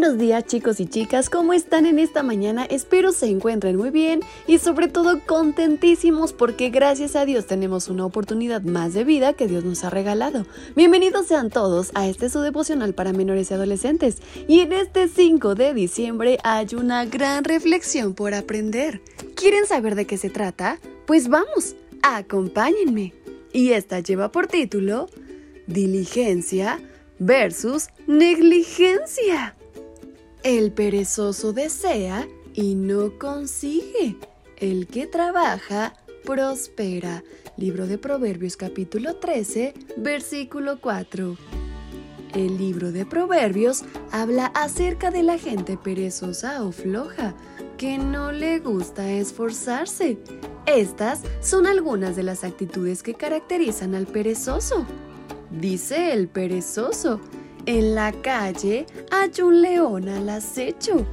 [0.00, 2.64] Buenos días chicos y chicas, ¿cómo están en esta mañana?
[2.64, 8.06] Espero se encuentren muy bien y sobre todo contentísimos porque gracias a Dios tenemos una
[8.06, 10.46] oportunidad más de vida que Dios nos ha regalado.
[10.74, 15.54] Bienvenidos sean todos a este su devocional para menores y adolescentes y en este 5
[15.54, 19.02] de diciembre hay una gran reflexión por aprender.
[19.36, 20.78] ¿Quieren saber de qué se trata?
[21.04, 23.12] Pues vamos, acompáñenme.
[23.52, 25.10] Y esta lleva por título
[25.66, 26.80] Diligencia
[27.18, 29.39] versus negligencia.
[30.80, 34.16] Perezoso desea y no consigue.
[34.56, 35.92] El que trabaja
[36.24, 37.22] prospera.
[37.58, 41.36] Libro de Proverbios capítulo 13, versículo 4.
[42.32, 47.34] El libro de Proverbios habla acerca de la gente perezosa o floja,
[47.76, 50.16] que no le gusta esforzarse.
[50.64, 54.86] Estas son algunas de las actitudes que caracterizan al perezoso.
[55.50, 57.20] Dice el perezoso,
[57.66, 61.06] en la calle hay un león al acecho.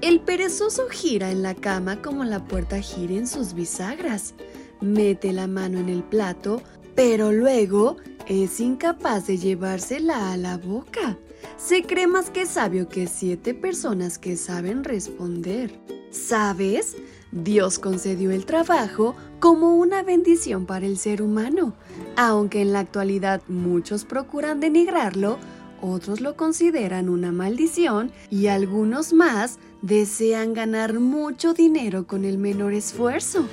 [0.00, 4.34] El perezoso gira en la cama como la puerta gira en sus bisagras.
[4.80, 6.62] Mete la mano en el plato,
[6.94, 7.96] pero luego
[8.26, 11.18] es incapaz de llevársela a la boca.
[11.56, 15.78] Se cree más que sabio que siete personas que saben responder.
[16.10, 16.96] ¿Sabes?
[17.32, 21.74] Dios concedió el trabajo como una bendición para el ser humano,
[22.16, 25.38] aunque en la actualidad muchos procuran denigrarlo
[25.82, 32.72] otros lo consideran una maldición y algunos más desean ganar mucho dinero con el menor
[32.72, 33.46] esfuerzo.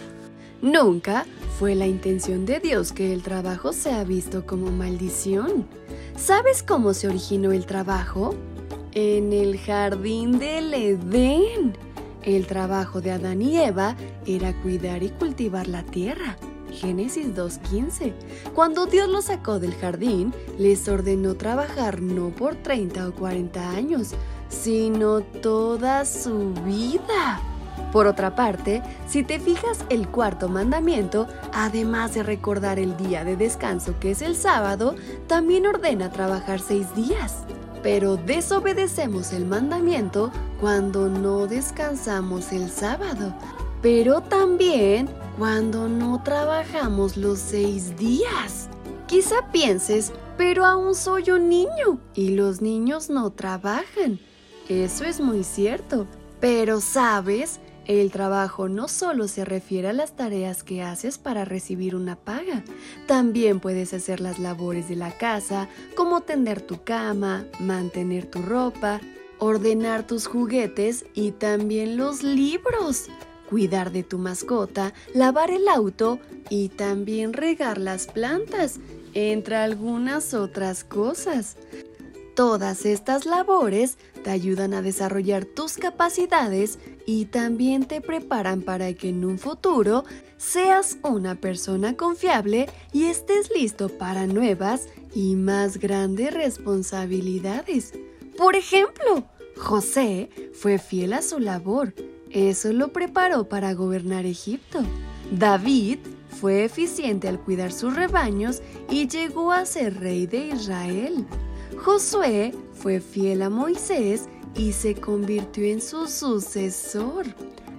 [0.62, 1.26] Nunca
[1.60, 5.68] fue la intención de Dios que el trabajo sea visto como maldición.
[6.16, 8.36] ¿Sabes cómo se originó el trabajo?
[8.94, 11.76] En el jardín del Edén.
[12.24, 13.96] El trabajo de Adán y Eva
[14.26, 16.38] era cuidar y cultivar la tierra.
[16.72, 18.14] Génesis 2.15.
[18.54, 24.12] Cuando Dios los sacó del jardín, les ordenó trabajar no por 30 o 40 años,
[24.50, 27.42] sino toda su vida.
[27.92, 33.38] Por otra parte, si te fijas el cuarto mandamiento, además de recordar el día de
[33.38, 34.96] descanso que es el sábado,
[35.28, 37.44] también ordena trabajar seis días.
[37.84, 43.34] Pero desobedecemos el mandamiento cuando no descansamos el sábado.
[43.82, 48.70] Pero también cuando no trabajamos los seis días.
[49.06, 54.20] Quizá pienses, pero aún soy un niño y los niños no trabajan.
[54.68, 56.08] Eso es muy cierto,
[56.40, 61.96] pero sabes, el trabajo no solo se refiere a las tareas que haces para recibir
[61.96, 62.64] una paga,
[63.06, 69.00] también puedes hacer las labores de la casa, como tender tu cama, mantener tu ropa,
[69.40, 73.08] ordenar tus juguetes y también los libros
[73.50, 76.20] cuidar de tu mascota, lavar el auto
[76.50, 78.80] y también regar las plantas,
[79.14, 81.56] entre algunas otras cosas.
[82.36, 86.78] Todas estas labores te ayudan a desarrollar tus capacidades
[87.08, 90.04] y también te preparan para que en un futuro
[90.38, 97.94] seas una persona confiable y estés listo para nuevas y más grandes responsabilidades.
[98.38, 99.24] Por ejemplo,
[99.56, 101.96] José fue fiel a su labor
[102.32, 104.80] eso lo preparó para gobernar Egipto.
[105.32, 106.00] David
[106.30, 111.26] fue eficiente al cuidar sus rebaños y llegó a ser rey de Israel.
[111.78, 117.26] Josué fue fiel a Moisés y se convirtió en su sucesor.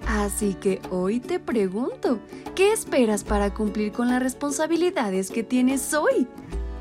[0.07, 2.19] Así que hoy te pregunto,
[2.55, 6.27] ¿qué esperas para cumplir con las responsabilidades que tienes hoy?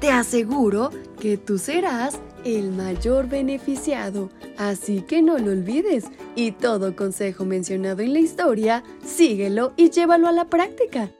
[0.01, 6.05] Te aseguro que tú serás el mayor beneficiado, así que no lo olvides
[6.37, 11.11] y todo consejo mencionado en la historia, síguelo y llévalo a la práctica.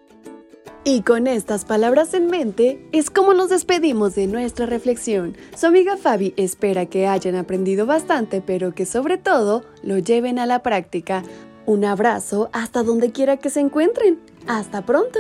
[0.85, 5.37] Y con estas palabras en mente, es como nos despedimos de nuestra reflexión.
[5.57, 10.47] Su amiga Fabi espera que hayan aprendido bastante, pero que sobre todo lo lleven a
[10.47, 11.25] la práctica.
[11.67, 14.21] Un abrazo hasta donde quiera que se encuentren.
[14.47, 15.19] Hasta pronto.